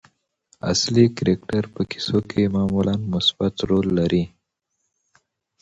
[0.71, 4.23] اصلي کرکټر په کیسو کښي معمولآ مثبت رول لري.